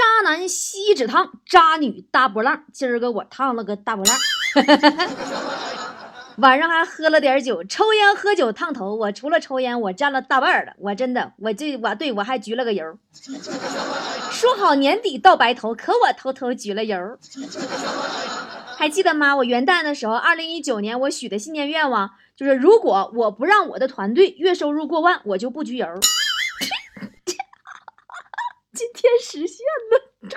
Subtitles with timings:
[0.00, 2.64] 渣男锡纸烫，渣女大波浪。
[2.72, 4.16] 今儿个我烫了个大波浪。
[6.38, 8.94] 晚上还喝了点酒，抽烟喝酒烫头。
[8.94, 10.72] 我除了抽烟，我占了大半了。
[10.78, 12.82] 我真的，我这我对我还焗了个油。
[14.30, 16.96] 说好年底到白头，可我偷偷焗了油。
[18.78, 19.36] 还记得吗？
[19.36, 25.86] 我元旦的时候，二零一九年我许的新年愿望就是，如果我不让我的团队月收入过万，我就不焗油。
[28.80, 29.58] 今天实现
[29.90, 30.00] 了。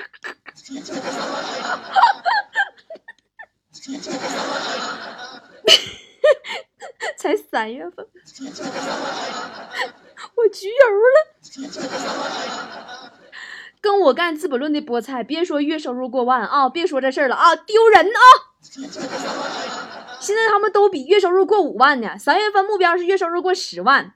[7.15, 8.05] 才三月份，
[10.35, 10.73] 我焗油
[11.15, 11.17] 了。
[13.79, 18.19] 跟我干《资本论》的菠菜，别说月收入过万啊，别说这事儿了啊，丢人啊！
[20.19, 22.17] 现在他们都比月收入过五万呢。
[22.17, 24.15] 三月份目标是月收入过十万。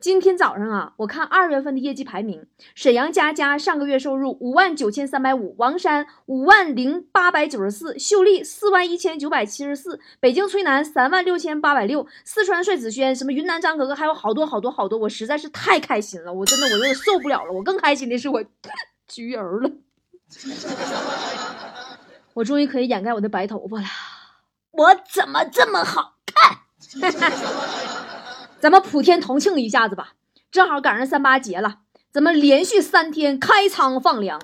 [0.00, 17.52] 今天早上啊，我看二月份的业绩排名，沈阳佳佳上个月收入五万九千三百五，王山五万零八百九十四，秀丽四万一千九百七十四，北京崔楠三万六千八百六，四川帅子轩，什么云南张格格，还有好多好多好多，我实在是太开心了，我真的我有点受不了了。
[17.52, 18.40] 我更开心的是我
[19.10, 19.68] 焗油了，
[22.34, 23.86] 我终于可以掩盖我的白头发了，
[24.70, 26.58] 我怎么这么好看？
[28.60, 30.14] 咱们普天同庆一下子吧，
[30.50, 31.78] 正好赶上三八节了，
[32.10, 34.40] 咱们连续三天开仓放粮。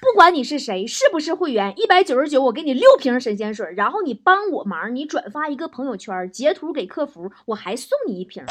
[0.00, 8.44] 不管你是谁，是不是会员，一百九十九，我给你六瓶神仙水，然后你帮我忙，你转发一个朋友圈，截图给客服，我还送你一瓶，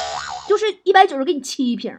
[0.50, 1.98] 就是一百九十给你七瓶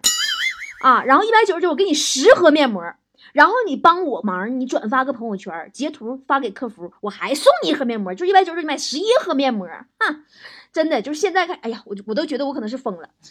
[0.82, 2.84] 啊，然后一百九十九我给你十盒面膜，
[3.32, 9.66] 然后你帮我忙，你转发个朋友圈，截图发给客服，我还送你一盒面膜，就一百九十九你买十一盒面膜，
[9.98, 10.24] 哼。
[10.76, 13.08] 真的就是现在开，哎呀，我我都觉得我可能是疯了。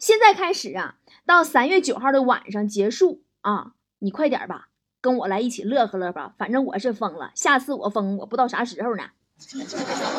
[0.00, 6.34] 现在开始啊，到三月九号的晚上结束啊，你快点吧，跟我来一起乐呵乐吧。
[6.36, 9.04] 反正我是疯了，下次我疯，我不知道啥时候呢。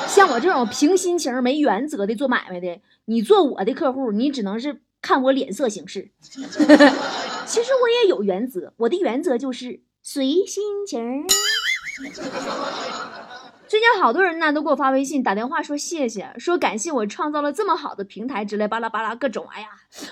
[0.08, 6.12] 像我这种凭心情没原则的做买卖的，你做我的客户，你只能是看我脸色行事。
[6.24, 11.26] 其实我也有原则，我的原则就是随心情。
[13.70, 19.46] 最近好多人呢都给我发微信、打电话说谢谢，说感谢我创造了这么好的平台之类，巴拉巴拉各种。
[19.52, 19.68] 哎呀，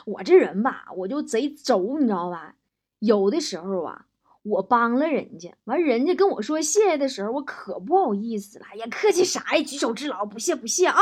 [0.05, 2.53] 我这人吧，我就贼轴，你知道吧？
[2.99, 4.05] 有的时候啊，
[4.43, 8.65] 我帮了人家，完人家跟我说谢谢的时候，我可不好意思了。
[8.71, 9.63] 哎呀，客气啥呀？
[9.63, 10.99] 举手之劳，不谢不谢啊。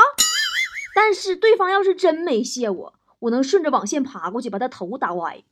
[0.94, 5.44] 但是对方要是真没谢我，我能顺着网线爬过去，把他头打歪。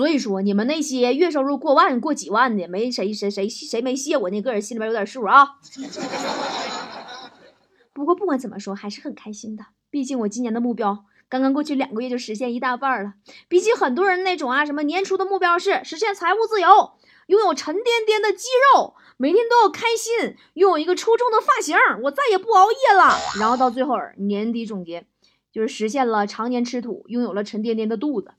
[0.00, 5.56] 所以说，你们那些月收入过万、过几万的，没谁谁谁谁没谢我，那个人心里边有点数啊。
[7.92, 9.62] 不过不管怎么说，还是很开心的。
[9.90, 13.12] 毕竟我今年的目标刚刚过去两个月就实现一大半了。
[13.46, 16.92] 比起很多人那种啊，什么年初的目标是实现财务自由，
[17.26, 23.18] 拥有沉甸甸的肌肉，每天都要开心，拥有一个出众的发型，我再也不熬夜了。
[23.38, 25.04] 然后到最后年底总结，
[25.52, 28.32] 就是实现了常年吃土，拥有了沉甸甸的肚子。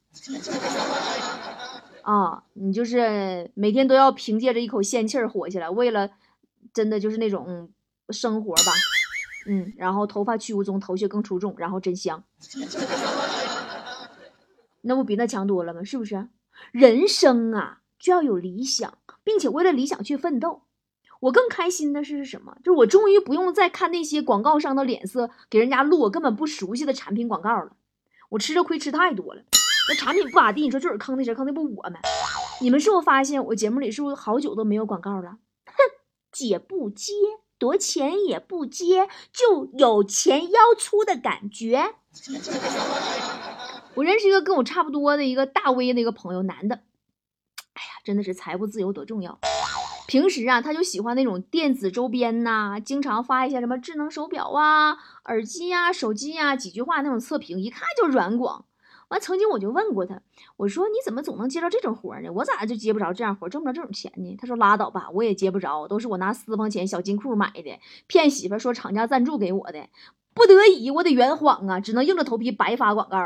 [2.03, 6.09] 啊，你就是每天都要凭借着一口仙气儿火起来，为了
[6.73, 7.69] 真的就是那种
[8.09, 8.71] 生活吧，
[9.47, 12.23] 嗯，然后头发去无踪，头屑更出众，然后真香，
[14.81, 15.83] 那不比那强多了吗？
[15.83, 16.27] 是不是？
[16.71, 20.63] 人生啊，就要有理想，并且为了理想去奋斗。
[21.21, 22.57] 我更开心的是什么？
[22.63, 27.73] 就是我终于不用再看那些广告商的脸色，给人家录我根本不熟悉的产品广告了。
[28.29, 29.43] 我吃的亏吃太多了。
[29.95, 31.33] 产品不咋地，你说就是坑的谁？
[31.33, 31.95] 坑的不我们？
[32.61, 35.37] 你们是不是发现我节目里是不是好久都没有广告了？
[35.65, 35.73] 哼，
[36.31, 37.13] 姐不接，
[37.57, 41.95] 多钱也不接，就有钱腰粗的感觉。
[43.95, 46.75] 我认识一个跟我差不多的一个大 V 的一个朋友，男的。
[46.75, 49.39] 哎呀，真的是财务自由多重要。
[50.07, 58.65] 平时啊，他就喜欢那种电子周边呐，经常发一些什么智能手表啊、耳机呀、手机呀，几句话那种测评，一看就软广。
[59.11, 60.21] 完，曾经我就问过他，
[60.55, 62.31] 我说你怎么总能接到这种活呢？
[62.31, 64.37] 我咋就接不着这样活，挣不着这种钱呢？
[64.39, 67.77] 他说拉倒吧，我也接不着，都是我拿私房钱、小金库买的，
[68.07, 69.89] 骗媳妇说厂家赞助给我的，
[70.33, 73.25] 不得已我得圆谎啊，只能硬着头皮白发广告啊，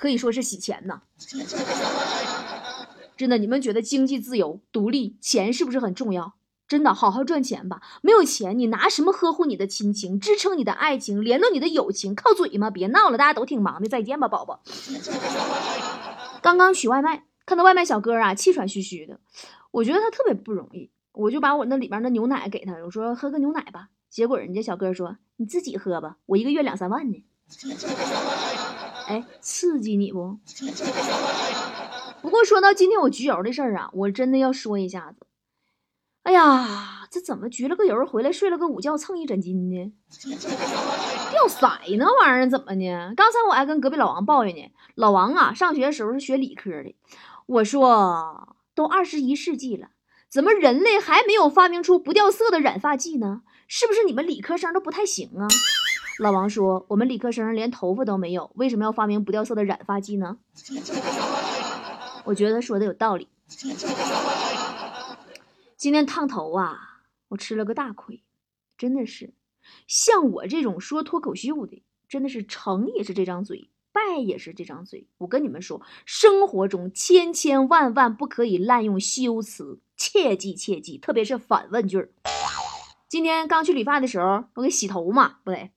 [0.00, 1.02] 可以说是洗钱呐。
[3.18, 6.35] 真的，你们觉得经济自由、独立，钱是不是很重要？
[6.68, 7.80] 真的，好好赚钱吧。
[8.02, 12.14] 没有钱，你拿什么呵护你的亲情，支撑你的爱情，联络你的友情？
[12.14, 12.70] 靠嘴吗？
[12.70, 13.88] 别闹了，大家都挺忙的。
[13.88, 14.60] 再见吧，宝宝。
[16.42, 19.20] 刚刚取外卖，看到外卖小哥啊，气喘吁吁的，
[19.70, 23.88] 我觉得他特别不容易，我就把我那里边的牛奶给他，我说喝个牛奶吧。
[24.08, 27.24] 结果人家小哥说：“你自己喝吧，我一个月两三万呢。”
[29.08, 30.38] 哎，刺激你不？
[32.22, 35.25] 不过说到今天我焗油的事儿啊，我真的要说一下子。
[36.26, 39.92] 哎呀，这怎么焗了个油回来睡了个午觉蹭一枕巾呢？
[41.30, 43.12] 掉色那玩意儿怎么呢？
[43.16, 44.72] 刚才我还跟隔壁老王抱怨呢。
[44.96, 46.96] 老王啊，上学的时候是学理科的。
[47.46, 49.90] 我说，都二十一世纪了，
[50.28, 53.42] 怎么人类还没有发明出不掉色的染发剂呢？
[53.68, 55.46] 是不是你们理科生都不太行啊？
[56.18, 60.38] 老王说，我们理科生连头发都没有，为什么要发明不掉色的染发剂呢？
[62.26, 63.28] 我觉得说的有道理。
[65.76, 68.22] 今天烫头啊，我吃了个大亏，
[68.78, 69.34] 真的是。
[69.86, 75.06] 像我这种说脱口秀的，真的是成也是这张嘴，败也是这张嘴。
[75.18, 82.10] 我跟你们说，生活中千千万万不可以滥用修辞，切记切记，特别是反问句儿。
[83.06, 85.72] 今天刚去理发的时候，我给洗头嘛，不对，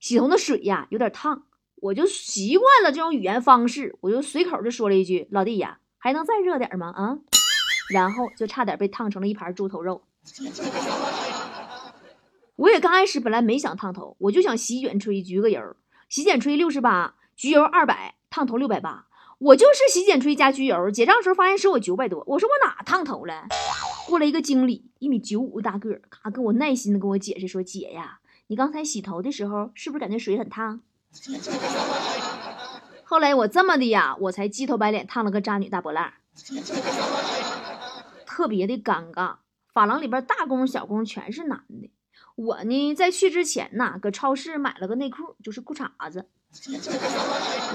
[0.00, 1.44] 洗头的水呀有点烫，
[1.74, 7.18] 我就习惯了这种语言方式，我就随口就说了一句：“老弟呀，还能再热点吗？”啊。
[7.92, 10.02] 然后就差点被烫成了一盘猪头肉。
[12.56, 15.76] 我也刚开始本来没想烫头，我就想洗剪吹焗个油，
[16.08, 19.06] 洗剪吹六十八，焗油二百，烫头六百八。
[19.38, 22.22] 我就是洗剪吹加焗油，结账时候发现收我九百多。
[22.28, 23.46] 我说我哪烫头了？
[24.06, 30.80] 过来一个经理，一米九五大个，咔跟我耐心的跟我解释说：“姐呀，你刚才洗头的时候是不是感觉水很烫？”
[33.02, 36.12] 后来我这么的呀，我才鸡头白脸烫了个渣女大波浪。
[38.32, 39.36] 特别的尴尬，
[39.74, 41.90] 发廊里边大工小工全是男的。
[42.34, 46.26] 我呢，在去之前呢，搁超市买了个内裤，就是裤衩子。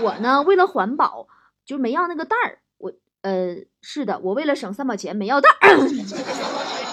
[0.01, 1.27] 我呢，为了环保，
[1.63, 2.57] 就没要那个袋儿。
[2.79, 5.77] 我，呃，是的，我为了省三毛钱，没要袋儿。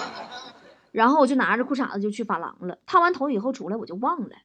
[0.93, 2.77] 然后我就拿着裤衩子就去发廊了。
[2.85, 4.35] 烫完头以后出来，我就忘了。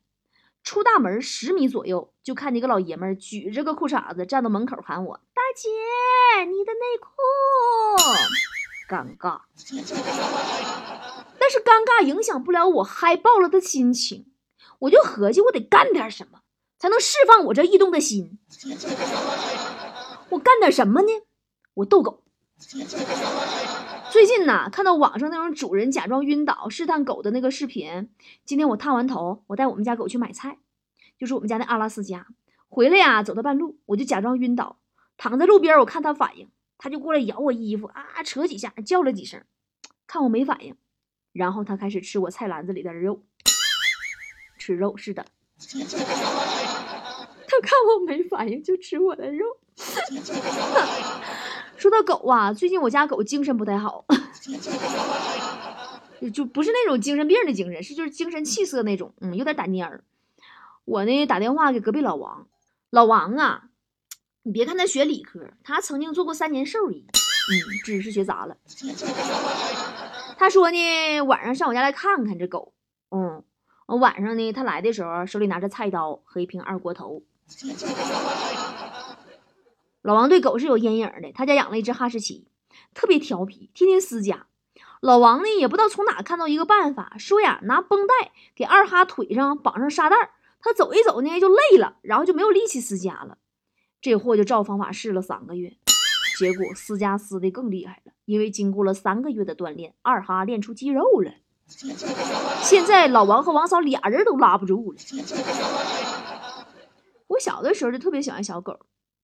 [0.63, 5.69] 出大门十米左右，就看见一个老爷们举着个裤衩子站到门口喊我：“大姐，
[6.47, 7.11] 你的内裤。”
[8.91, 9.43] 尴尬，
[11.39, 14.27] 但是尴尬影响不了我嗨爆了的心情。
[14.81, 16.41] 我就合计，我得干点什么，
[16.77, 18.41] 才能释放我这异动的心。
[20.31, 21.09] 我干点什么呢？
[21.75, 22.25] 我逗狗。
[24.11, 28.11] 最近呢，看到网上那种主人假装晕倒试探狗的那个视频。
[28.45, 30.59] 今天我烫完头，我带我们家狗去买菜，
[31.17, 32.27] 就是我们家那阿拉斯加。
[32.69, 34.79] 回来呀，走到半路，我就假装晕倒，
[35.17, 36.49] 躺在路边，我看它反应。
[36.83, 39.45] 他就过来咬我衣服啊，扯几下，叫了几声，
[40.07, 40.75] 看我没反应，
[41.33, 43.23] 然后他开始吃我菜篮子里的肉，
[44.59, 45.27] 吃肉是的，
[47.47, 49.45] 他看我没反应就吃我的肉。
[51.77, 54.07] 说到狗啊，最近我家狗精神不太好，
[56.33, 60.03] 就不是那种精神病的精神，是就是精神气色那种，嗯，有点打蔫儿。
[60.87, 62.49] 我呢打电话给隔壁老王，
[62.89, 63.67] 老王啊。
[64.43, 67.55] 你别看他学理科，他曾经做过三年兽医，嗯，
[67.85, 68.57] 知识学杂了。
[70.39, 72.73] 他说呢，晚上上我家来看看这狗，
[73.11, 73.45] 嗯，
[73.87, 77.23] 晚上呢，他来的时候手里拿着菜刀和一瓶二锅头。
[80.01, 82.47] 老王对狗是有阴影的，他家养了一只哈士奇，
[82.95, 84.47] 特别调皮，天天撕家。
[85.03, 90.17] 老王呢也不知道从哪看到一个办法，说呀，拿绷带给二哈腿上绑上沙袋，
[90.63, 93.37] 他走一走呢就累了，然后就没有力气撕家了。
[94.01, 95.77] 这货就照方法试了三个月，
[96.39, 98.13] 结果撕家撕的更厉害了。
[98.25, 101.33] 因为经过了三个月的锻炼，二哈练出肌肉了。
[102.63, 104.99] 现在老王和王嫂俩人都拉不住了。
[107.29, 108.81] 我小的时候就特别喜欢小狗，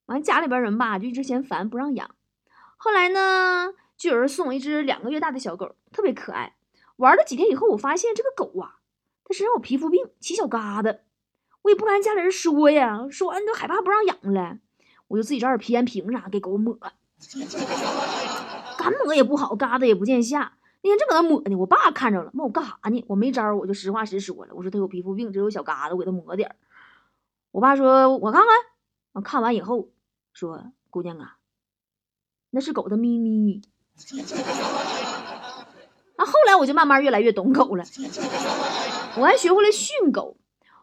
[0.07, 2.11] 完家里边人吧就一直嫌烦不让养。
[2.77, 6.55] 后来呢，就有人送我一只两个月大的小狗，特别可爱。
[6.97, 8.77] 玩了几天以后，我发现这个狗啊，
[9.25, 10.99] 它身上有皮肤病，起小疙瘩。
[11.63, 14.59] 我也不敢家里人说呀，说完就害怕不让养了。
[15.09, 16.79] 我就自己找点皮炎平啥给狗抹，
[18.79, 20.53] 干抹也不好，疙瘩也不见下。
[20.83, 23.05] 那天正搁那抹呢，我爸看着了，问我干啥呢？
[23.09, 26.57] 我没招，我就实话实说了，我说他有皮肤病，只有小疙瘩，我给他抹点儿。
[27.51, 28.51] 我爸说，我看看。
[29.13, 29.89] 我看完以后
[30.35, 31.39] 说，姑娘啊，
[32.51, 33.63] 那是狗的咪咪。
[36.19, 37.85] 那后来我就慢慢越来越懂狗了，
[39.17, 40.37] 我还学会了训狗。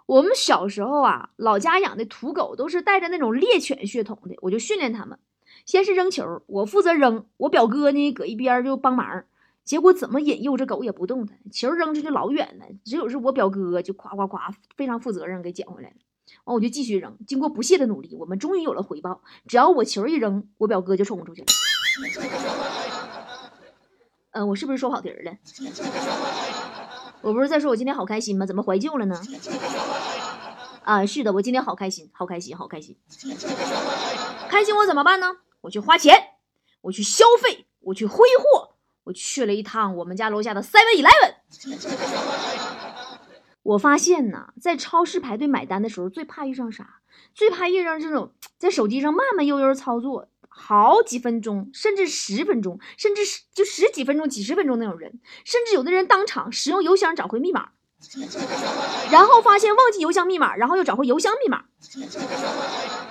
[0.05, 5.17] 我们小时候啊，老家养的土狗都是带着那种猎犬血统的，我就训练他们。
[5.65, 9.24] 先是扔球，我负责扔，我表哥呢搁一边就帮忙。
[9.63, 15.95] 结果怎么引诱这狗也不动弹，球扔出去老远了，只有是我表哥就夸夸夸，非常负责任给捡回来了。
[16.43, 19.22] 完我就继续扔，经过不懈的努力，我们终于有了回报。
[19.48, 21.48] 只要我球一扔，我表哥就冲出去了。
[24.31, 25.38] 嗯，我是不是说跑题了？
[27.22, 28.45] 我不是在说我今天好开心吗？
[28.45, 29.15] 怎么怀旧了呢？
[30.83, 32.97] 啊，是的，我今天好开心，好开心，好开心。
[34.49, 35.37] 开心我怎么办呢？
[35.61, 36.13] 我去花钱，
[36.81, 38.75] 我去消费，我去挥霍，
[39.05, 41.35] 我去了一趟我们家楼下的 Seven Eleven。
[43.63, 46.99] 我发现呢，在超市排队买单的时候，最怕遇上啥？
[47.33, 57.69] 最怕遇上这种在手机上慢慢悠悠操作好几分钟，甚至十分钟，甚至十就十几分钟、几十分钟那种人，甚至有的人当场使用邮箱找回密码，
[59.12, 61.63] 然后发现忘记邮箱密码，然后又找回邮箱密码，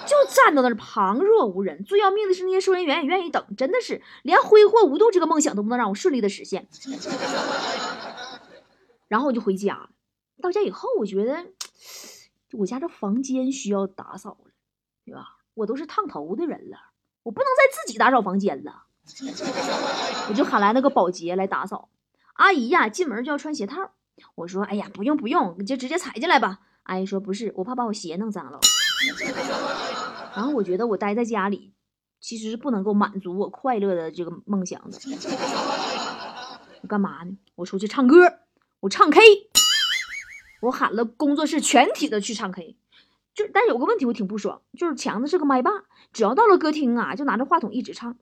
[0.06, 1.82] 就站到那儿旁若无人。
[1.84, 6.68] 最要命的是，那些收银员也愿意等，真的是连挥霍无度这个梦想都不能让我顺利的实现。
[9.08, 9.90] 然后我就回家了。
[10.42, 11.46] 到家以后，我觉得
[12.52, 14.50] 我家这房间需要打扫了，
[15.04, 15.38] 对吧？
[15.54, 16.78] 我都是烫头的人了，
[17.22, 18.84] 我不能再自己打扫房间了。
[20.28, 21.88] 我就喊来那个保洁来打扫。
[22.34, 23.92] 阿姨呀，进门就要穿鞋套。
[24.34, 28.60] 我说：“哎呀，不用不用，你就直接踩进来吧。”阿姨说：“不是，我怕把我鞋弄脏了。”
[30.34, 31.72] 然后我觉得我待在家里，
[32.20, 34.98] 其实是不能够满足我快乐的这个梦想的。
[36.82, 37.36] 我干嘛呢？
[37.54, 38.16] 我出去唱歌，
[38.80, 39.20] 我唱 K。
[40.62, 42.76] 我喊了工作室全体的去唱 K，
[43.34, 45.70] 就但是有个问题我挺不爽，就是强子是个麦霸，
[46.12, 48.16] 只要到了歌厅啊，就拿着话筒一直唱，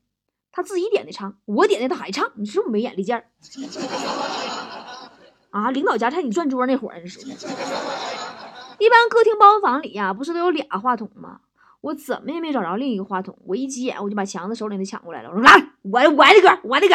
[0.51, 3.25] 他自己点的唱，我点的他还唱，你是不是没眼力见儿？
[5.51, 11.41] 啊，领导家菜你转桌那会儿，你说，一般歌厅包房里呀，不是都有俩话筒吗？
[11.81, 15.53] 我怎么也没找着另一个话筒，我一急眼，我就把强子手里的抢过来了，我说来，
[15.83, 16.95] 我我的歌，我的歌。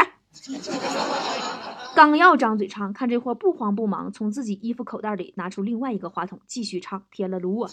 [1.95, 7.03] 刚要张嘴唱，看这货不慌不忙，从自己衣服口袋里拿出另外一个话筒，继续唱。
[7.09, 7.69] 天了噜！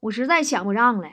[0.00, 1.08] 我实在抢不上了，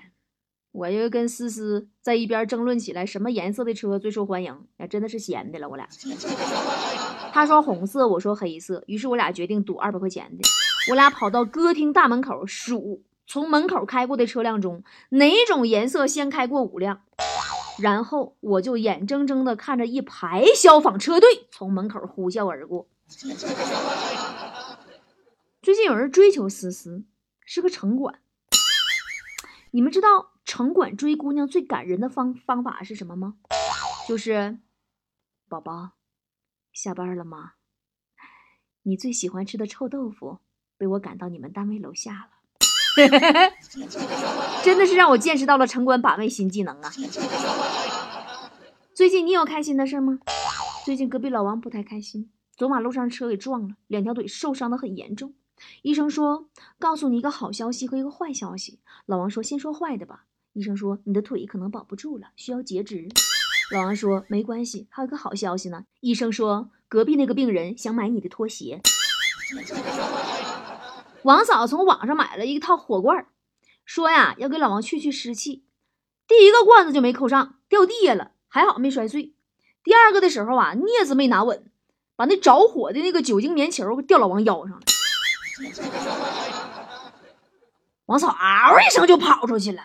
[0.71, 4.65] 我就跟思思在一边争论起来，什么颜色的车最受欢迎？
[4.77, 5.87] 哎，真的是闲的了，我俩。
[7.33, 10.43] 他说红色，我说黑色，于是我俩决定赌二百块钱的。
[10.89, 17.01] 我俩跑到歌厅大门口数，从门口开过的车辆中，哪种颜色先开过五辆？
[17.79, 22.88] 然后我就眼睁睁地看着一排消防车队从门口呼啸而过。
[25.61, 27.05] 最近有人追求思思，
[27.45, 28.19] 是个城管。
[29.71, 33.35] 你们知道城管追姑娘最感人的方方法是什么吗？
[34.07, 34.57] 就是，
[35.47, 35.91] 宝宝，
[36.81, 37.51] 下班了吗？
[38.81, 40.39] 你最喜欢吃的臭豆腐
[40.79, 42.29] 被我赶到你们单位楼下了。
[44.63, 46.91] 真的是让我见识到了城管把妹新技能啊！
[48.95, 50.17] 最近你有开心的事吗？
[50.83, 55.35] 最近隔壁老王不太开心，走马路上车给撞了，两条腿受伤的很严重。
[55.83, 58.79] 医生说，告诉你一个好消息和一个坏消息。
[59.05, 60.25] 老王说，先说坏的吧。
[60.53, 63.07] 医生说，你的腿可能保不住了，需要截肢。
[63.71, 65.85] 老王说，没关系，还有个好消息呢。
[66.01, 68.81] 医生说，隔壁那个病人想买你的拖鞋。
[71.23, 73.27] 王嫂从网上买了一套火罐，
[73.85, 75.63] 说呀要给老王去去湿气。
[76.27, 79.33] 第一个罐子就没扣上，掉地下了，还好没摔碎。
[79.85, 81.63] 第二个的时候啊，镊子没拿稳，
[82.17, 84.81] 把那着火的那个酒精棉球掉老王腰上了。
[88.07, 89.81] 王嫂嗷一声就跑出去了，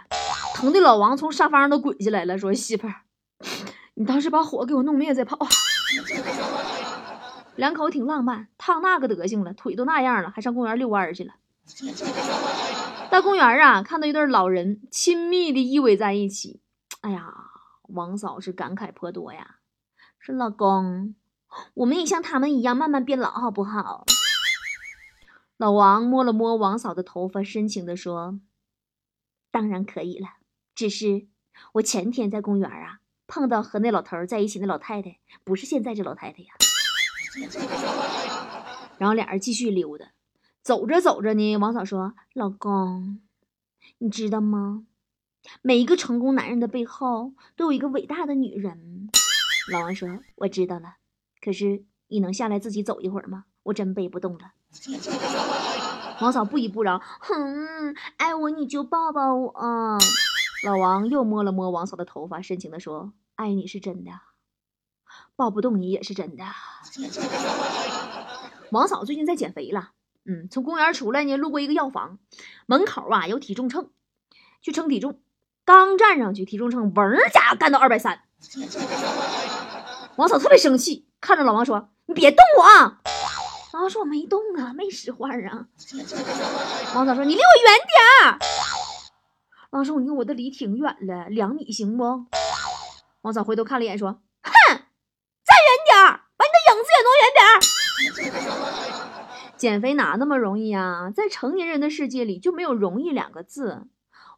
[0.56, 3.02] 疼的老王从沙发上都滚下来了，说：“媳妇儿，
[3.98, 5.38] 你当时把火给我弄灭再跑。”
[7.56, 11.32] 两口挺浪漫，烫那个德行了，腿都那样了，还上公园遛弯去了。
[13.10, 16.60] 到公园啊，看到一对老人亲密的依偎在一起，
[17.00, 17.32] 哎呀，
[17.88, 19.56] 王嫂是感慨颇多呀，
[20.18, 21.14] 说老公，
[21.72, 24.04] 我们也像他们一样慢慢变老，好不好？
[25.56, 28.38] 老王摸了摸王嫂的头发，深情地说
[29.50, 30.28] ：“当然可以了，
[30.74, 31.28] 只是
[31.72, 36.54] 我前天在公园啊碰到和那老头在一起那老太太，不是现在这老太太呀。”
[38.98, 40.06] 然后俩人继续溜达，
[40.62, 43.20] 走着走着呢，王嫂说：“老公，
[43.98, 44.86] 你知道吗？
[45.62, 49.10] 每一个成功男人的背后都有一个伟大的女人。”
[49.70, 50.94] 老王说：“我知道了，
[51.42, 53.44] 可是你能下来自己走一会儿吗？
[53.64, 54.52] 我真背不动了。”
[56.22, 59.98] 王嫂不依不饶：“哼，爱我你就抱抱我。”
[60.64, 64.10] 老王又摸了摸王嫂的头发，深情地说：“爱你是真的。”
[65.36, 66.44] 抱不动你也是真的。
[68.70, 69.90] 王嫂最近在减肥了，
[70.24, 72.18] 嗯，从公园出来呢，路过一个药房，
[72.66, 73.90] 门口啊有体重秤，
[74.62, 75.20] 去称体重，
[75.64, 78.22] 刚站上去，体重秤嗡家干到二百三。
[80.16, 82.64] 王嫂特别生气，看着老王说：“你别动我！”
[83.74, 85.68] 老王说：“我没动啊，没使唤啊。”
[86.96, 88.38] 王嫂说：“你离我远点儿。”
[89.70, 92.04] 王叔：“你看我的离挺远了，两米行不？”
[93.22, 94.12] 王嫂回头看了一眼说。
[94.42, 97.42] 哼，再远点，把你的影子也挪远点
[99.02, 101.10] 儿， 减肥哪那么容易啊？
[101.10, 103.88] 在成年人的世界里就没有容易两个字。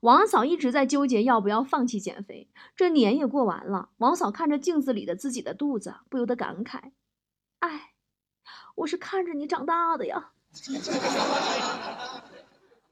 [0.00, 2.48] 王嫂一直在纠结要不要放弃减肥。
[2.76, 6.92] 这年也过完了，王嫂看着镜子里的自己的肚子，不由得感慨
[7.60, 7.90] ：“哎，
[8.76, 10.30] 我是看着你长大的呀。”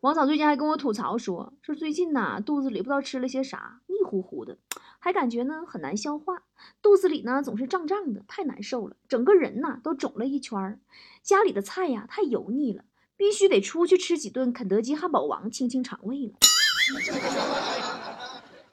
[0.07, 4.57] 王嫂最近还跟我吐槽说：“说最近呐，肚子里不知道吃了些啥，腻乎乎的，
[5.01, 6.45] 还感觉呢很难消化，
[6.81, 10.79] 肚子里呢总是胀胀的，太难受了，整个人呐都肿了一圈儿。
[11.25, 12.85] 家里的菜呀太油腻了，
[13.17, 16.35] 必须得出去吃几顿肯德基、汉堡王清清肠胃了。”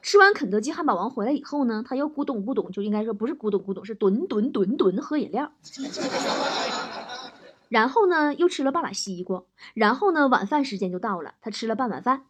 [0.03, 5.51] 吃完肯德基、汉堡王回来以后呢，他又咕咚咕咚，就应该说不是咕咚咕咚，是吨吨吨吨喝饮料。
[7.73, 9.43] 然后呢，又吃了半拉西瓜。
[9.73, 12.27] 然后呢，晚饭时间就到了，他吃了半碗饭，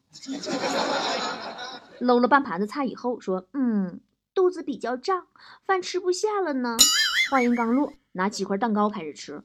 [1.99, 3.99] 搂了半盘子菜以后说：“嗯，
[4.33, 5.27] 肚子比较胀，
[5.65, 6.77] 饭吃不下了呢。”
[7.29, 9.43] 话音刚落，拿几块蛋糕开始吃。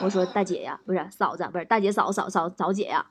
[0.00, 3.10] 我说：“大姐呀，不是嫂子，不是大姐嫂嫂嫂嫂姐呀，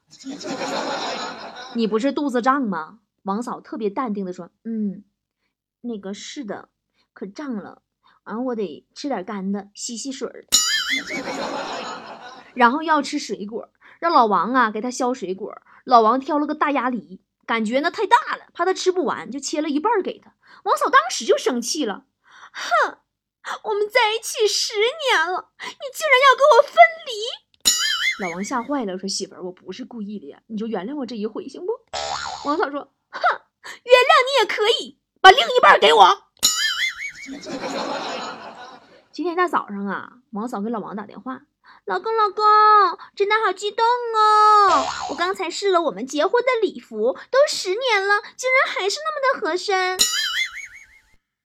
[1.76, 5.04] 你不是肚子胀吗？”王嫂特别淡定的说：“嗯，
[5.82, 6.70] 那个是的，
[7.14, 7.84] 可胀了，
[8.24, 10.46] 完我得吃点干的，吸吸水儿。”
[12.56, 15.62] 然后要吃水果，让老王啊给他削水果。
[15.84, 20.34] 老王挑了个大鸭梨，感觉呢太大了，怕他吃不完，就切了一半给他。
[20.64, 22.06] 王嫂当时就生气了，
[22.52, 22.98] 哼，
[23.64, 26.74] 我们在一起十年了，你竟然要跟我分
[27.06, 27.12] 离！
[28.24, 31.74] 老王吓坏了，说媳妇儿，我不是故意的呀，你就原谅我这一回行不？
[32.48, 33.20] 王嫂说，哼，
[33.84, 36.24] 原谅你也可以，把另一半给我。
[39.16, 41.44] 今天大早上啊，王嫂给老王打电话
[41.88, 42.44] ：“老公，老公，
[43.16, 44.84] 真的好激动哦！
[45.10, 49.98] 我刚才试了我们结婚的礼服，都十年了，竟然还是那么的合身。”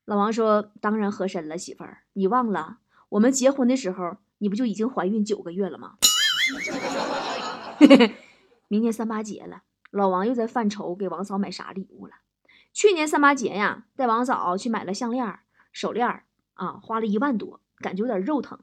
[0.04, 2.78] 老王说：“当然合身了，媳妇儿，你忘了
[3.10, 5.94] 我们结婚的时候，你不就已经怀孕九个月了吗？”
[8.66, 9.62] 明天三八节了，
[9.92, 12.14] 老王又在犯愁给王嫂买啥礼物了。
[12.72, 15.38] 去年三八节呀，带王嫂去买了项链、
[15.70, 16.24] 手链。
[16.60, 18.58] 啊，花了一万多，感觉有点肉疼。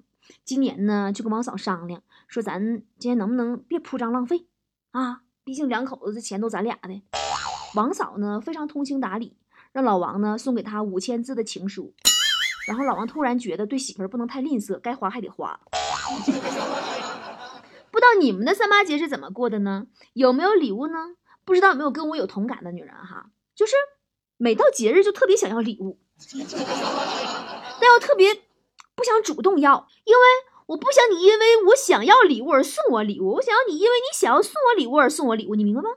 [0.45, 4.45] 今年呢，就跟王嫂商量，说咱今天能不能别铺张浪费
[4.91, 5.23] 啊？
[5.43, 7.01] 毕竟两口子这钱都咱俩的。
[7.73, 9.35] 王嫂呢非常通情达理，
[9.71, 11.95] 让老王呢送给他五千字的情书。
[12.67, 15.59] 然后老王突然觉得对媳妇儿不能太吝啬，该花还得花。
[17.89, 19.87] 不知道你们的三八节是怎么过的呢？
[20.13, 21.15] 有没有礼物呢？
[21.43, 23.31] 不知道有没有跟我有同感的女人哈？
[23.55, 23.71] 就是
[24.37, 25.97] 每到节日就特别想要礼物。
[27.79, 28.33] 但要特别
[28.95, 30.19] 不想主动要，因为
[30.67, 35.89] 我不想你因为我想要礼物而送我礼物，我想要你因为你想要送我礼物而送我礼物，你明白吗？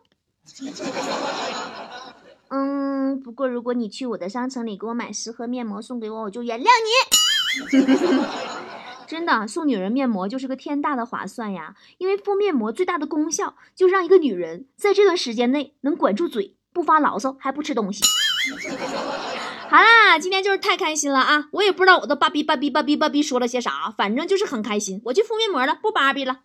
[2.53, 7.77] 嗯，不过如果你去我的商城里给我买十盒面膜送给我，我就原谅你。
[9.07, 11.75] 真的，送女人面膜就是个天大的划算呀！
[11.99, 18.05] 因为敷面膜最大的功效就是让一个女人在这段时间内能管住嘴，不发牢骚，还不吃东西。
[19.71, 21.45] 好啦，今天就是太开心了啊！
[21.53, 25.01] 我也不知道我都芭比芭比芭比芭比说了些啥，反正就是很开心。
[25.05, 26.39] 我去敷面膜了，不芭比了。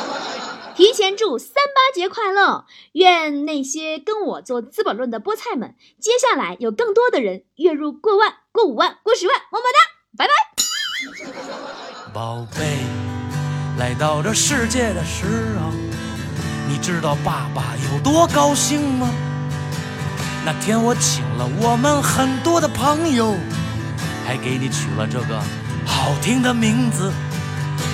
[0.74, 2.64] 提前祝三八节快乐！
[2.92, 9.78] 愿那些跟我做《资本论》的菠菜们，接下来有更多的人月入过万、过五万、过十万，么么哒，
[10.16, 10.32] 拜拜。
[12.14, 12.78] 宝贝，
[13.78, 15.26] 来到这世界的时
[15.60, 15.70] 候，
[16.66, 19.10] 你知道爸爸有多高兴吗？
[20.46, 23.34] 那天我请了我们很多的朋友，
[24.24, 25.42] 还给你取了这个
[25.84, 27.12] 好听的名字。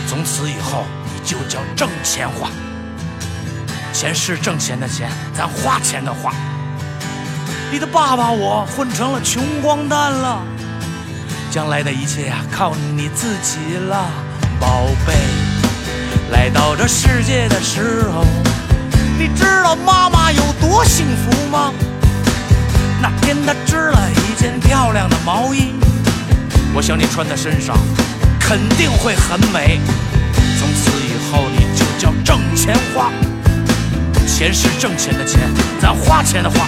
[0.06, 0.84] 从此以后
[1.14, 2.50] 你就叫挣钱花，
[3.94, 6.30] 钱是挣钱的钱，咱花钱的花。
[7.70, 10.42] 你的爸爸我混成了穷光蛋了，
[11.50, 14.10] 将来的一切呀靠你自己了，
[14.60, 15.14] 宝贝。
[16.30, 18.26] 来到这世界的时候，
[19.18, 21.72] 你知道妈妈有多幸福吗？
[23.02, 25.72] 那天他织了一件漂亮的毛衣，
[26.72, 27.76] 我想你穿在身上
[28.38, 29.80] 肯定会很美。
[30.56, 33.10] 从此以后你就叫挣钱花，
[34.24, 35.40] 钱是挣钱的钱，
[35.80, 36.64] 咱花钱的花。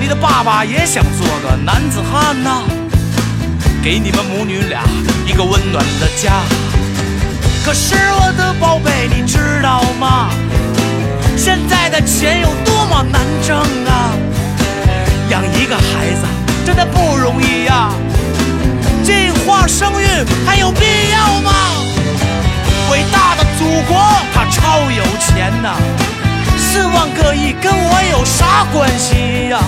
[0.00, 2.62] 你的爸爸也想做个男子汉呐，
[3.82, 4.84] 给你们母女俩
[5.26, 6.42] 一个温暖的家。
[7.64, 10.30] 可是我的宝贝，你知道吗？
[11.36, 14.05] 现在的钱有多么难挣啊！
[15.36, 16.26] 养一个孩子
[16.64, 17.90] 真的不容易呀，
[19.04, 20.06] 计划生育
[20.46, 21.52] 还有必要吗？
[22.90, 25.76] 伟大的祖国它超有钱呐，
[26.56, 29.60] 四万个亿跟我有啥关系呀？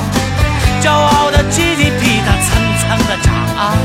[0.81, 2.49] 骄傲的 GDP 它蹭
[2.81, 3.77] 蹭的涨啊，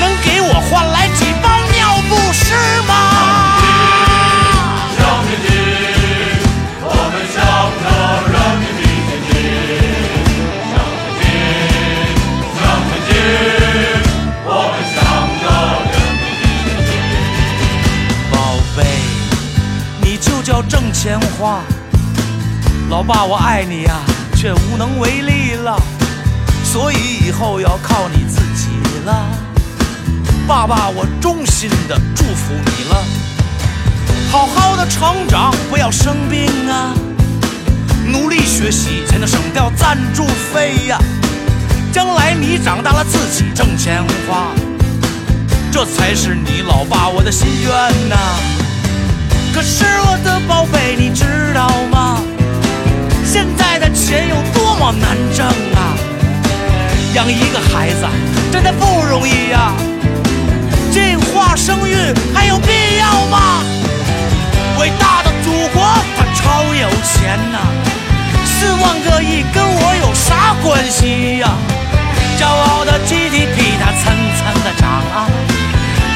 [0.00, 2.54] 能给我换来几包尿不湿
[2.88, 3.63] 吗？
[21.04, 21.60] 闲话。
[22.88, 24.00] 老爸，我爱你呀，
[24.34, 25.78] 却无能为力了，
[26.64, 28.70] 所以以后要靠你自己
[29.04, 29.26] 了。
[30.46, 33.04] 爸爸，我衷心的祝福你了，
[34.32, 36.94] 好好的成长，不要生病啊，
[38.06, 40.98] 努力学习才能省掉赞助费呀。
[41.92, 44.54] 将来你长大了自己挣钱花，
[45.70, 48.53] 这才是你老爸我的心愿呐。
[49.54, 52.20] 可是我的宝贝，你知道吗？
[53.24, 55.94] 现在的钱有多么难挣啊！
[57.14, 58.04] 养一个孩子
[58.50, 59.72] 真的不容易呀。
[60.90, 61.94] 计划生育
[62.34, 63.62] 还有必要吗？
[64.80, 65.84] 伟大的祖国
[66.16, 67.58] 它超有钱呐，
[68.44, 71.48] 四万个亿跟我有啥关系呀？
[72.40, 75.30] 骄傲的 GDP 它蹭蹭的涨啊，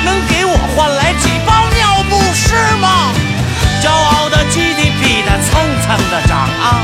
[0.05, 3.15] 能给我换来几包尿不湿吗？
[3.81, 6.83] 骄傲的 GDP 它蹭蹭的涨啊，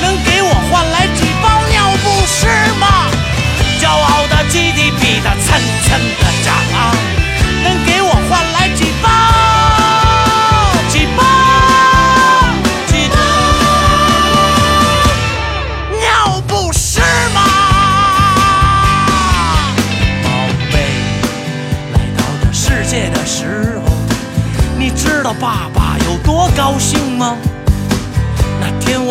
[0.00, 2.46] 能给我换来几包尿不湿
[2.78, 3.10] 吗？
[3.80, 6.94] 骄傲的 GDP 它蹭蹭的涨啊，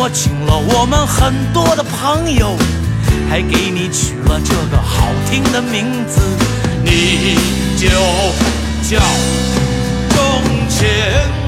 [0.04, 2.58] 我请了我们很多的朋友，
[3.30, 6.20] 还给你取了这个好听的名字，
[6.84, 7.38] 你
[7.78, 7.88] 就
[8.82, 9.00] 叫
[10.10, 11.43] 挣钱。